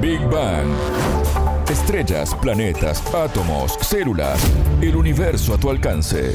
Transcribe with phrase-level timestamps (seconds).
[0.00, 0.66] Big Bang.
[1.68, 4.40] Estrellas, planetas, átomos, células,
[4.80, 6.34] el universo a tu alcance.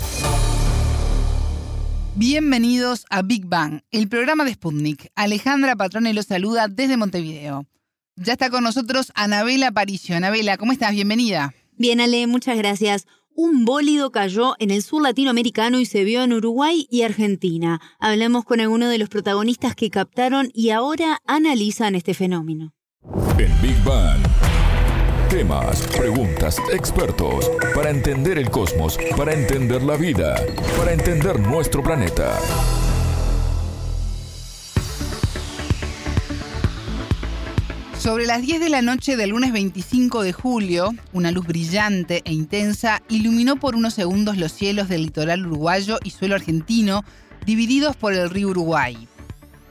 [2.14, 5.12] Bienvenidos a Big Bang, el programa de Sputnik.
[5.16, 7.66] Alejandra Patrone los saluda desde Montevideo.
[8.16, 10.16] Ya está con nosotros Anabela Paricio.
[10.16, 10.92] Anabela, ¿cómo estás?
[10.92, 11.56] Bienvenida.
[11.72, 13.08] Bien, Ale, muchas gracias.
[13.34, 17.82] Un bólido cayó en el sur latinoamericano y se vio en Uruguay y Argentina.
[18.00, 22.76] Hablamos con algunos de los protagonistas que captaron y ahora analizan este fenómeno.
[23.38, 24.22] En Big Bang.
[25.30, 27.52] Temas, preguntas, expertos.
[27.74, 30.36] Para entender el cosmos, para entender la vida,
[30.78, 32.40] para entender nuestro planeta.
[37.98, 42.32] Sobre las 10 de la noche del lunes 25 de julio, una luz brillante e
[42.32, 47.04] intensa iluminó por unos segundos los cielos del litoral uruguayo y suelo argentino,
[47.46, 49.10] divididos por el río Uruguay.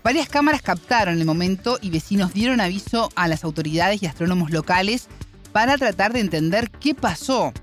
[0.05, 5.09] Varias cámaras captaron el momento y vecinos dieron aviso a las autoridades y astrónomos locales
[5.51, 7.55] para tratar de entender qué pasó.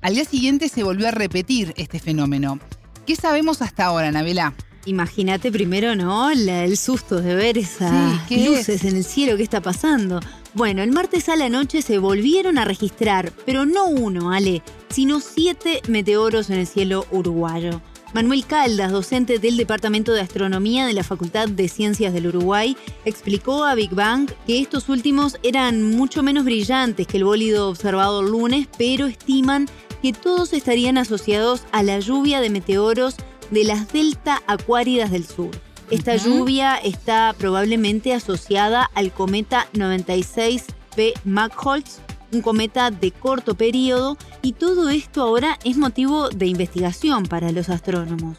[0.00, 2.58] Al día siguiente se volvió a repetir este fenómeno.
[3.06, 4.54] ¿Qué sabemos hasta ahora, Anabela?
[4.86, 6.30] Imagínate primero, ¿no?
[6.30, 10.18] el susto de ver esas luces en el cielo, ¿qué está pasando?
[10.54, 15.20] Bueno, el martes a la noche se volvieron a registrar, pero no uno, Ale, sino
[15.20, 17.82] siete meteoros en el cielo uruguayo.
[18.12, 23.64] Manuel Caldas, docente del Departamento de Astronomía de la Facultad de Ciencias del Uruguay, explicó
[23.64, 28.30] a Big Bang que estos últimos eran mucho menos brillantes que el bólido observado el
[28.30, 29.66] lunes, pero estiman
[30.02, 33.16] que todos estarían asociados a la lluvia de meteoros
[33.50, 35.50] de las delta acuáridas del sur.
[35.90, 42.00] Esta lluvia está probablemente asociada al cometa 96P Magholtz,
[42.32, 47.68] un cometa de corto periodo, y todo esto ahora es motivo de investigación para los
[47.68, 48.38] astrónomos.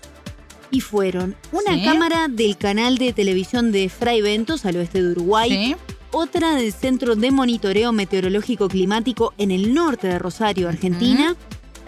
[0.71, 5.75] Y fueron una cámara del canal de televisión de Fray Ventos al oeste de Uruguay,
[6.11, 11.35] otra del Centro de Monitoreo Meteorológico Climático en el norte de Rosario, Argentina,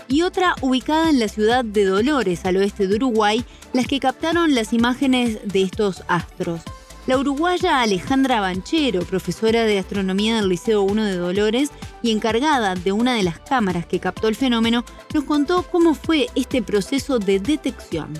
[0.07, 4.53] y otra ubicada en la ciudad de Dolores, al oeste de Uruguay, las que captaron
[4.53, 6.61] las imágenes de estos astros.
[7.07, 11.69] La uruguaya Alejandra Banchero, profesora de astronomía del Liceo 1 de Dolores
[12.01, 14.83] y encargada de una de las cámaras que captó el fenómeno,
[15.13, 18.11] nos contó cómo fue este proceso de detección.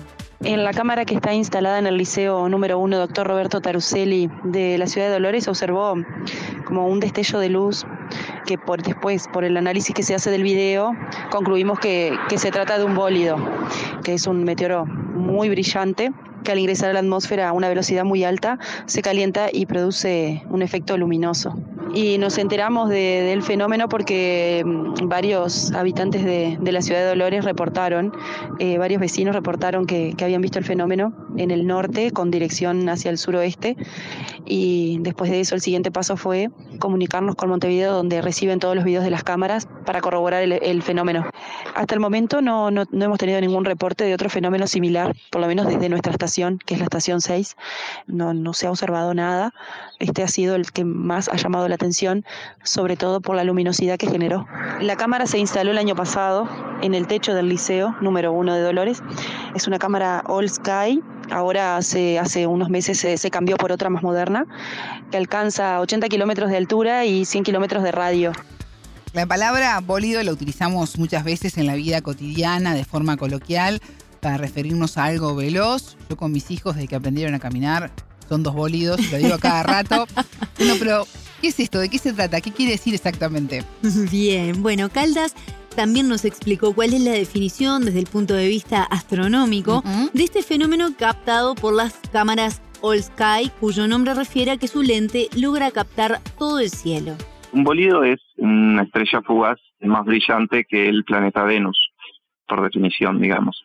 [0.44, 4.78] En la cámara que está instalada en el Liceo número 1, doctor Roberto Taruselli, de
[4.78, 5.96] la ciudad de Dolores, observó
[6.64, 7.84] como un destello de luz
[8.46, 10.92] que por después, por el análisis que se hace del video,
[11.32, 13.36] concluimos que, que se trata de un bólido,
[14.04, 16.12] que es un meteoro muy brillante
[16.46, 20.42] que al ingresar a la atmósfera a una velocidad muy alta se calienta y produce
[20.48, 21.58] un efecto luminoso.
[21.92, 28.12] Y nos enteramos del fenómeno porque mm, varios habitantes de, la ciudad de Dolores reportaron,
[28.58, 33.10] eh, varios vecinos reportaron que, habían visto el fenómeno en el norte con dirección hacia
[33.10, 33.76] el suroeste
[34.44, 38.84] y después de eso el siguiente paso fue comunicarnos con Montevideo donde reciben todos los
[38.84, 41.26] videos de las cámaras para corroborar el, fenómeno.
[41.74, 45.46] Hasta el momento no, no, hemos tenido ningún reporte de otro fenómeno similar, por lo
[45.46, 47.56] menos desde nuestra estación, que es la estación 6,
[48.06, 49.52] no, no se ha observado nada.
[49.98, 52.24] Este ha sido el que más ha llamado la atención,
[52.62, 54.46] sobre todo por la luminosidad que generó.
[54.80, 56.48] La cámara se instaló el año pasado
[56.82, 59.02] en el techo del liceo número uno de Dolores.
[59.54, 61.02] Es una cámara All Sky.
[61.30, 64.46] Ahora hace, hace unos meses se, cambió por otra más moderna,
[65.10, 68.32] que alcanza 80 kilómetros de altura y 100 kilómetros de radio.
[69.12, 73.80] La palabra bólido la utilizamos muchas veces en la vida cotidiana de forma coloquial
[74.20, 75.96] para referirnos a algo veloz.
[76.10, 77.90] Yo con mis hijos, desde que aprendieron a caminar,
[78.28, 80.06] son dos bólidos, lo digo cada rato.
[80.58, 81.06] Bueno, pero
[81.40, 81.78] ¿qué es esto?
[81.78, 82.40] ¿De qué se trata?
[82.40, 83.64] ¿Qué quiere decir exactamente?
[84.10, 85.34] Bien, bueno, Caldas
[85.76, 89.82] también nos explicó cuál es la definición desde el punto de vista astronómico
[90.14, 94.82] de este fenómeno captado por las cámaras All Sky, cuyo nombre refiere a que su
[94.82, 97.12] lente logra captar todo el cielo.
[97.52, 101.78] Un bólido es una estrella fugaz más brillante que el planeta Venus,
[102.48, 103.62] por definición, digamos.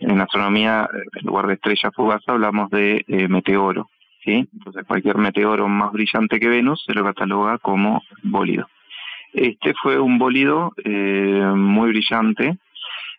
[0.00, 3.88] En astronomía, en lugar de estrella fugaz, hablamos de eh, meteoro.
[4.24, 4.48] ¿sí?
[4.52, 8.66] Entonces, cualquier meteoro más brillante que Venus se lo cataloga como bólido.
[9.34, 12.56] Este fue un bólido eh, muy brillante.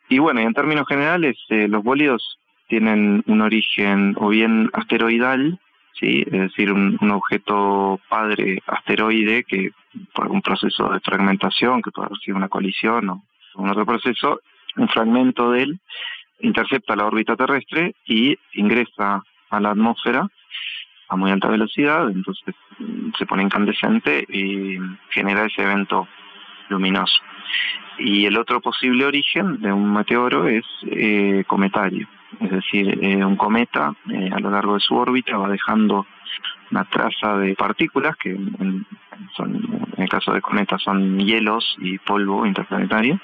[0.07, 5.59] Y bueno, en términos generales, eh, los bólidos tienen un origen o bien asteroidal,
[5.99, 6.23] ¿sí?
[6.25, 9.71] es decir, un, objeto padre asteroide que
[10.13, 13.21] por un proceso de fragmentación, que puede haber sido una colisión o
[13.55, 14.39] un otro proceso,
[14.77, 15.79] un fragmento de él
[16.39, 20.27] intercepta la órbita terrestre y ingresa a la atmósfera
[21.07, 22.55] a muy alta velocidad, entonces
[23.17, 24.77] se pone incandescente y
[25.09, 26.07] genera ese evento
[26.69, 27.21] luminoso.
[27.97, 32.07] Y el otro posible origen de un meteoro es eh, cometario,
[32.39, 36.05] es decir, eh, un cometa eh, a lo largo de su órbita va dejando
[36.71, 38.85] una traza de partículas que en
[39.97, 43.19] el caso de cometas son hielos y polvo interplanetario.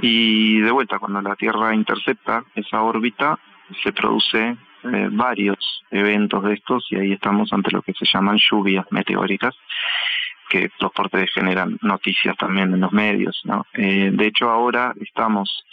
[0.00, 3.38] Y de vuelta, cuando la Tierra intercepta esa órbita,
[3.82, 8.38] se produce eh, varios eventos de estos y ahí estamos ante lo que se llaman
[8.38, 9.54] lluvias meteóricas
[10.48, 13.42] que los portes generan noticias también en los medios.
[13.72, 15.64] Eh, de hecho, ahora estamos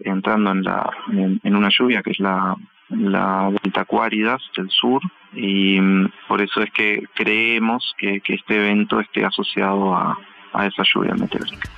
[0.00, 2.56] entrando en, la, en, una lluvia que es la,
[2.88, 5.00] la Delta Acuáridas del sur
[5.32, 10.18] y mm, por eso es que creemos que, que este evento esté asociado a,
[10.52, 11.70] a esa lluvia meteórica.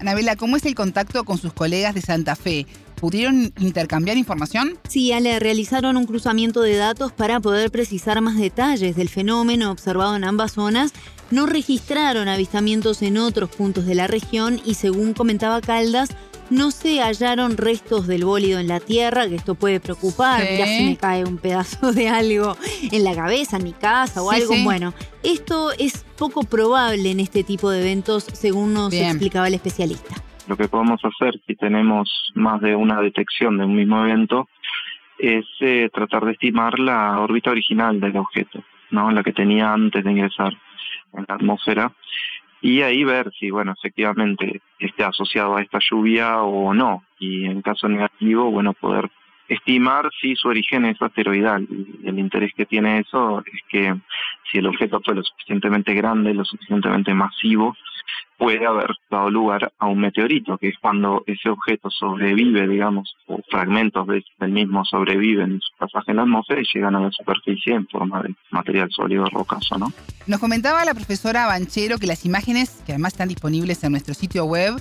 [0.00, 2.66] Anabela, ¿cómo es el contacto con sus colegas de Santa Fe?
[3.04, 4.78] ¿Pudieron intercambiar información?
[4.88, 10.16] Sí, Ale, realizaron un cruzamiento de datos para poder precisar más detalles del fenómeno observado
[10.16, 10.94] en ambas zonas.
[11.30, 16.08] No registraron avistamientos en otros puntos de la región y según comentaba Caldas,
[16.48, 20.42] no se hallaron restos del bólido en la tierra, que esto puede preocupar.
[20.50, 22.56] Mira si me cae un pedazo de algo
[22.90, 24.54] en la cabeza, en mi casa o algo.
[24.64, 30.24] Bueno, esto es poco probable en este tipo de eventos, según nos explicaba el especialista
[30.48, 34.48] lo que podemos hacer si tenemos más de una detección de un mismo evento
[35.18, 39.10] es eh, tratar de estimar la órbita original del objeto, ¿no?
[39.10, 40.52] la que tenía antes de ingresar
[41.12, 41.92] en la atmósfera
[42.64, 47.04] y ahí ver si, bueno, efectivamente esté asociado a esta lluvia o no.
[47.18, 49.10] Y en caso negativo, bueno, poder
[49.48, 51.68] estimar si su origen es asteroidal.
[51.70, 53.94] Y el interés que tiene eso es que
[54.50, 57.76] si el objeto fue lo suficientemente grande, lo suficientemente masivo,
[58.44, 63.40] puede haber dado lugar a un meteorito, que es cuando ese objeto sobrevive, digamos, o
[63.50, 67.74] fragmentos del mismo sobreviven en su pasaje en la atmósfera y llegan a la superficie
[67.74, 69.92] en forma de material sólido rocoso, ¿no?
[70.26, 74.44] Nos comentaba la profesora Banchero que las imágenes, que además están disponibles en nuestro sitio
[74.44, 74.74] web,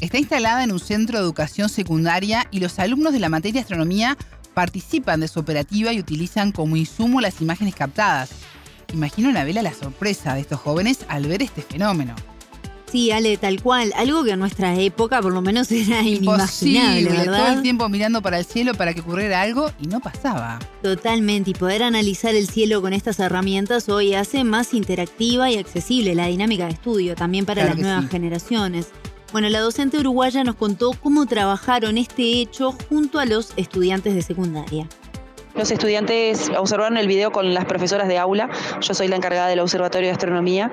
[0.00, 4.16] está instalada en un centro de educación secundaria y los alumnos de la materia astronomía
[4.54, 8.30] participan de su operativa y utilizan como insumo las imágenes captadas.
[8.92, 12.14] Imagino una vela la sorpresa de estos jóvenes al ver este fenómeno.
[12.90, 13.92] Sí, Ale, tal cual.
[13.96, 17.38] Algo que en nuestra época por lo menos era inimaginable, ¿verdad?
[17.38, 20.58] Todo el tiempo mirando para el cielo para que ocurriera algo y no pasaba.
[20.82, 21.50] Totalmente.
[21.50, 26.26] Y poder analizar el cielo con estas herramientas hoy hace más interactiva y accesible la
[26.26, 28.88] dinámica de estudio también para las nuevas generaciones.
[29.32, 34.22] Bueno, la docente uruguaya nos contó cómo trabajaron este hecho junto a los estudiantes de
[34.22, 34.88] secundaria.
[35.58, 38.48] Los estudiantes observaron el video con las profesoras de aula.
[38.80, 40.70] Yo soy la encargada del Observatorio de Astronomía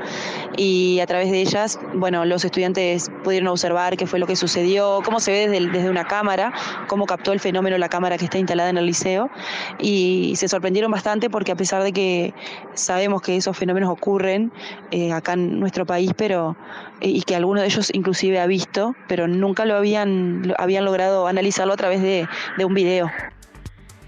[0.58, 5.02] y a través de ellas, bueno, los estudiantes pudieron observar qué fue lo que sucedió,
[5.04, 6.54] cómo se ve desde, una cámara,
[6.88, 9.32] cómo captó el fenómeno la cámara que está instalada en el liceo
[9.80, 12.36] y se sorprendieron bastante porque a pesar de que
[12.76, 14.52] sabemos que esos fenómenos ocurren
[14.92, 16.56] eh, acá en nuestro país, pero
[17.02, 21.26] eh, y que alguno de ellos inclusive ha visto, pero nunca lo habían, habían logrado
[21.26, 22.28] analizarlo a través de,
[22.60, 23.10] de un video.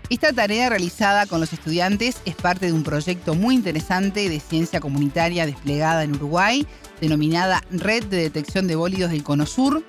[0.09, 4.79] Esta tarea realizada con los estudiantes es parte de un proyecto muy interesante de ciencia
[4.79, 6.65] comunitaria desplegada en Uruguay,
[7.01, 9.83] denominada Red de Detección de Bólidos del Cono Sur.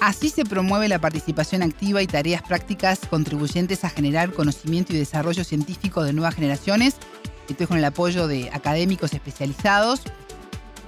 [0.00, 5.44] Así se promueve la participación activa y tareas prácticas contribuyentes a generar conocimiento y desarrollo
[5.44, 6.96] científico de nuevas generaciones.
[7.48, 10.00] Esto es con el apoyo de académicos especializados.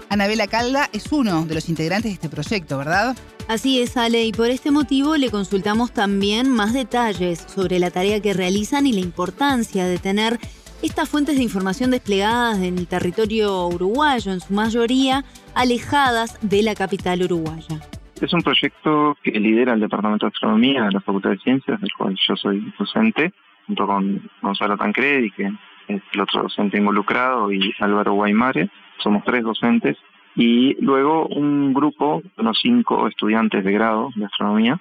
[0.09, 3.17] Anabela Calda es uno de los integrantes de este proyecto, ¿verdad?
[3.49, 8.21] Así es, Ale, y por este motivo le consultamos también más detalles sobre la tarea
[8.21, 10.39] que realizan y la importancia de tener
[10.83, 15.25] estas fuentes de información desplegadas en el territorio uruguayo, en su mayoría
[15.55, 17.81] alejadas de la capital uruguaya.
[18.21, 21.91] Es un proyecto que lidera el Departamento de Astronomía de la Facultad de Ciencias, del
[21.97, 23.33] cual yo soy docente,
[23.67, 25.51] junto con Gonzalo Tancredi, que
[25.89, 28.69] es el otro docente involucrado, y Álvaro Guaymare.
[29.03, 29.97] Somos tres docentes
[30.39, 34.81] y luego un grupo, unos cinco estudiantes de grado de astronomía,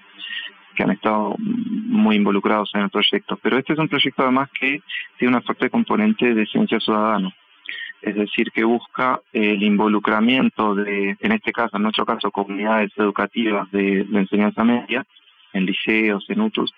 [0.75, 3.39] que han estado muy involucrados en el proyecto.
[3.41, 4.83] Pero este es un proyecto además que
[5.17, 7.35] tiene una fuerte componente de ciencia ciudadana,
[8.03, 13.69] es decir, que busca el involucramiento de, en este caso, en nuestro caso, comunidades educativas
[13.71, 15.07] de, enseñanza media,
[15.53, 16.71] en liceos, en UTUS,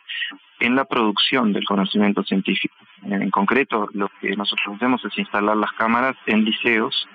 [0.61, 2.75] en la producción del conocimiento científico.
[3.03, 7.09] En concreto, lo que nosotros hacemos es instalar las cámaras en liceos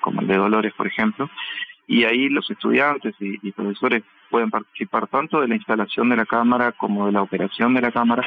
[0.00, 1.30] como el de Dolores, por ejemplo,
[1.86, 6.70] y ahí los estudiantes y, profesores pueden participar tanto de la instalación de la cámara
[6.70, 8.24] como de la operación de la cámara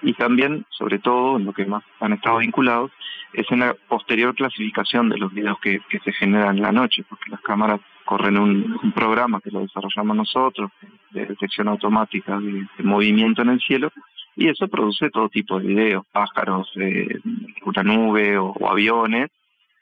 [0.00, 2.92] y también, sobre todo, en lo que más han estado vinculados,
[3.32, 7.30] es en la posterior clasificación de los videos que, se generan en la noche, porque
[7.30, 10.70] las cámaras corren un, programa que lo desarrollamos nosotros,
[11.10, 13.90] de detección automática de, movimiento en el cielo,
[14.36, 17.18] y eso produce todo tipo de videos, pájaros, eh,
[17.64, 19.30] una nube o aviones,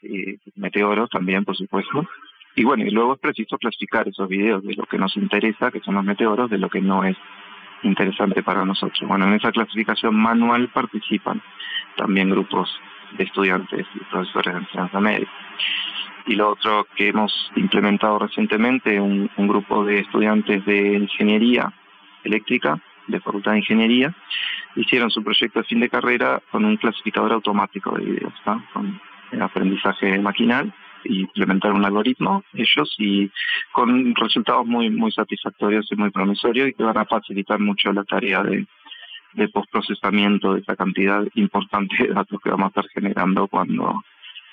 [0.03, 2.07] y meteoros también, por supuesto.
[2.55, 5.81] Y bueno, y luego es preciso clasificar esos videos de lo que nos interesa, que
[5.81, 7.17] son los meteoros, de lo que no es
[7.83, 9.01] interesante para nosotros.
[9.09, 11.43] Bueno, en esa clasificación manual participan
[11.97, 12.69] también grupos
[13.17, 15.29] de estudiantes y profesores de enseñanza media.
[16.27, 21.73] Y lo otro que hemos implementado recientemente, un, grupo de estudiantes de ingeniería
[22.23, 24.15] eléctrica, de Facultad de Ingeniería,
[24.77, 28.33] hicieron su proyecto de fin de carrera con un clasificador automático de videos,
[28.73, 29.01] con
[29.41, 30.73] aprendizaje maquinal
[31.05, 33.31] implementar un algoritmo ellos y
[33.73, 38.05] con resultados muy muy satisfactorios y muy promisorios y que van a facilitar mucho la
[38.05, 38.67] tarea de,
[39.35, 44.03] de postprocesamiento de esa cantidad importante de datos que vamos a estar generando cuando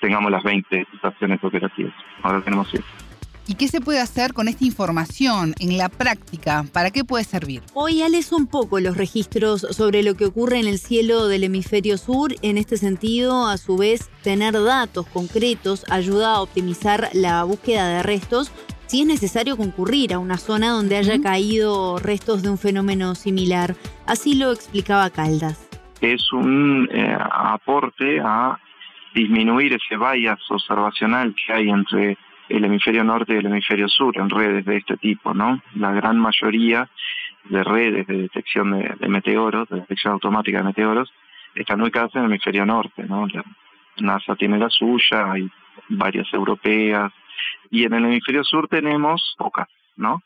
[0.00, 1.94] tengamos las 20 estaciones operativas.
[2.22, 3.09] Ahora tenemos 7.
[3.50, 6.64] ¿Y qué se puede hacer con esta información en la práctica?
[6.72, 7.62] ¿Para qué puede servir?
[7.74, 11.98] Hoy ales un poco los registros sobre lo que ocurre en el cielo del hemisferio
[11.98, 12.32] sur.
[12.42, 18.04] En este sentido, a su vez, tener datos concretos ayuda a optimizar la búsqueda de
[18.04, 18.52] restos
[18.86, 23.74] si es necesario concurrir a una zona donde haya caído restos de un fenómeno similar.
[24.06, 25.68] Así lo explicaba Caldas.
[26.00, 28.60] Es un eh, aporte a
[29.12, 32.16] disminuir ese bias observacional que hay entre
[32.50, 35.62] el hemisferio norte y el hemisferio sur en redes de este tipo, ¿no?
[35.76, 36.88] La gran mayoría
[37.44, 41.12] de redes de detección de, meteoros, de detección automática de meteoros,
[41.54, 43.26] están ubicadas en el hemisferio norte, ¿no?
[43.28, 43.44] La
[43.98, 45.48] NASA tiene la suya, hay
[45.88, 47.12] varias europeas,
[47.70, 50.22] y en el hemisferio sur tenemos pocas, ¿no?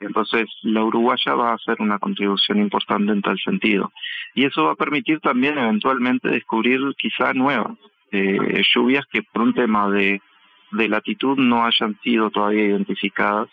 [0.00, 3.92] Entonces, la uruguaya va a hacer una contribución importante en tal sentido.
[4.34, 7.76] Y eso va a permitir también eventualmente descubrir quizá nuevas
[8.10, 10.22] eh, lluvias que por un tema de
[10.72, 13.48] de latitud no hayan sido todavía identificadas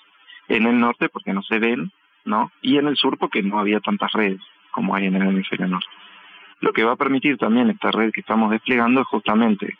[0.47, 1.91] en el norte porque no se ven,
[2.25, 2.51] ¿no?
[2.61, 5.87] Y en el sur porque no había tantas redes como hay en el hemisferio norte.
[6.59, 9.77] Lo que va a permitir también esta red que estamos desplegando es justamente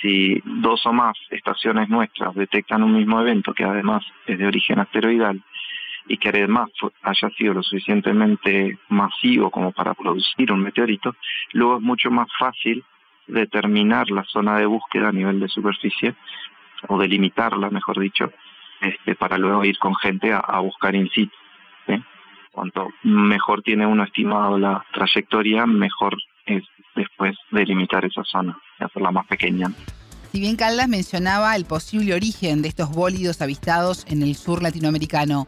[0.00, 4.78] si dos o más estaciones nuestras detectan un mismo evento que además es de origen
[4.78, 5.42] asteroidal
[6.08, 6.70] y que además
[7.02, 11.16] haya sido lo suficientemente masivo como para producir un meteorito,
[11.52, 12.84] luego es mucho más fácil
[13.26, 16.14] determinar la zona de búsqueda a nivel de superficie
[16.88, 18.32] o delimitarla, mejor dicho,
[18.80, 21.34] este, para luego ir con gente a, buscar in situ.
[22.52, 26.16] Cuanto mejor tiene uno estimado la trayectoria, mejor
[26.46, 26.64] es
[26.94, 29.68] después delimitar esa zona y hacerla más pequeña.
[30.32, 35.46] Si bien Caldas mencionaba el posible origen de estos bólidos avistados en el sur latinoamericano,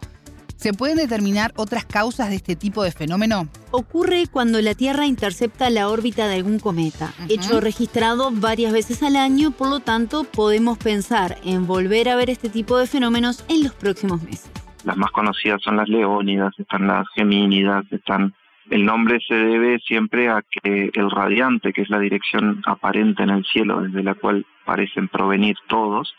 [0.59, 3.47] ¿Se pueden determinar otras causas de este tipo de fenómeno?
[3.71, 9.15] Ocurre cuando la Tierra intercepta la órbita de algún cometa, hecho registrado varias veces al
[9.15, 13.63] año, por lo tanto podemos pensar en volver a ver este tipo de fenómenos en
[13.63, 14.51] los próximos meses.
[14.83, 18.35] Las más conocidas son las leónidas, están las gemínidas, están
[18.69, 23.31] el nombre se debe siempre a que el radiante, que es la dirección aparente en
[23.31, 26.13] el cielo desde la cual parecen provenir todos,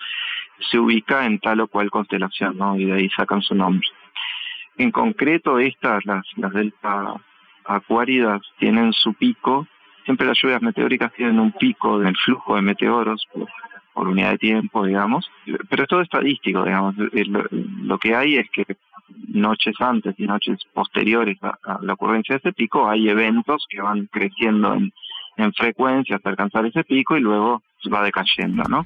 [0.71, 2.77] se ubica en tal o cual constelación, ¿no?
[2.77, 3.87] Y de ahí sacan su nombre.
[4.79, 7.13] En concreto, estas, las, las delta
[7.65, 9.67] acuáridas, tienen su pico.
[10.05, 13.27] Siempre las lluvias meteóricas tienen un pico en el flujo de meteoros
[13.93, 15.29] por, unidad de tiempo, digamos.
[15.69, 16.95] Pero es todo estadístico, digamos.
[17.11, 18.65] Eh, lo, que hay es que
[19.27, 24.05] noches antes y noches posteriores a, la ocurrencia de ese pico hay eventos que van
[24.05, 24.93] creciendo en,
[25.35, 27.61] en frecuencia hasta alcanzar ese pico y luego
[27.93, 28.85] va decayendo, ¿no?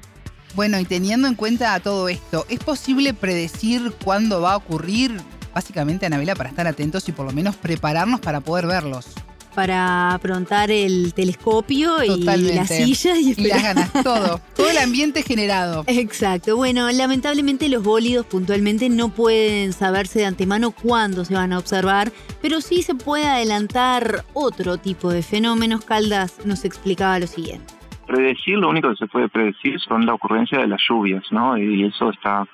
[0.56, 5.12] Bueno, y teniendo en cuenta todo esto, ¿es posible predecir cuándo va a ocurrir?
[5.54, 9.14] Básicamente, Anabela, para estar atentos y por lo menos prepararnos para poder verlos
[9.54, 15.22] para aprontar el telescopio y la silla y, y las ganas, todo, todo el ambiente
[15.22, 15.84] generado.
[15.86, 16.56] Exacto.
[16.56, 22.12] Bueno, lamentablemente los bólidos puntualmente no pueden saberse de antemano cuándo se van a observar,
[22.42, 25.84] pero sí se puede adelantar otro tipo de fenómenos.
[25.84, 27.72] Caldas nos explicaba lo siguiente.
[28.06, 31.56] Predecir, lo único que se puede predecir son la ocurrencia de las lluvias, ¿no?
[31.56, 32.46] Y eso está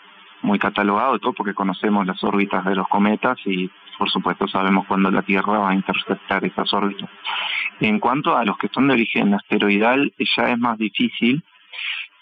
[0.42, 5.10] muy catalogado, todo porque conocemos las órbitas de los cometas y por supuesto sabemos cuándo
[5.10, 7.08] la Tierra va a interceptar esas órbitas.
[7.80, 11.44] En cuanto a los que son de origen asteroidal, ya es más difícil.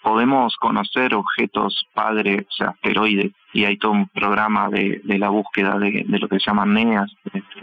[0.03, 5.79] Podemos conocer objetos padre, o sea, asteroides, y hay todo un programa de, la búsqueda
[5.79, 7.13] de, lo que se llaman NEAS,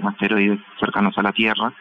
[0.03, 1.73] asteroides cercanos a la Tierra,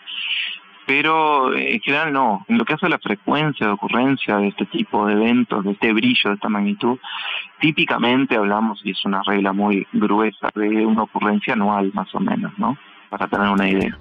[0.87, 2.45] pero en general no.
[2.49, 5.73] En lo que hace a la frecuencia de ocurrencia de este tipo de eventos, de
[5.73, 6.99] este brillo de esta magnitud,
[7.61, 12.53] típicamente hablamos, y es una regla muy gruesa, de una ocurrencia anual más o menos,
[12.59, 12.77] ¿no?
[13.11, 13.99] Para tener una idea.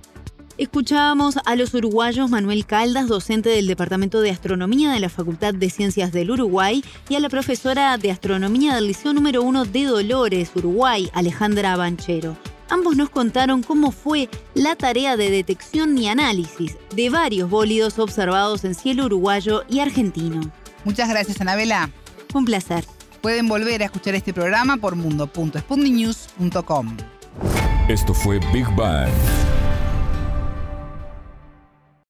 [0.56, 5.72] Escuchábamos a los uruguayos Manuel Caldas, docente del Departamento de Astronomía de la Facultad de
[5.72, 10.52] Ciencias del Uruguay, y a la profesora de Astronomía del Liceo número 1 de Dolores,
[10.56, 12.38] Uruguay, Alejandra Banchero.
[12.70, 18.64] Ambos nos contaron cómo fue la tarea de detección y análisis de varios bólidos observados
[18.66, 20.42] en cielo uruguayo y argentino.
[20.84, 21.90] Muchas gracias, Anabela.
[22.34, 22.86] Un placer.
[23.22, 26.98] Pueden volver a escuchar este programa por mundo.spundinews.com.
[27.88, 29.12] Esto fue Big Bang